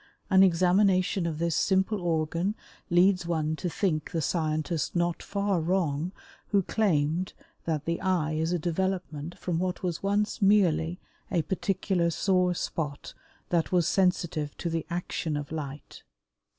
[0.31, 2.55] An examination of this simple organ
[2.89, 6.11] leads one to think the scientist not far wrong
[6.47, 7.33] who claimed
[7.65, 13.13] that the eye is a development from what was once merely a particular sore spot
[13.49, 16.01] that was sensitive to the action of light.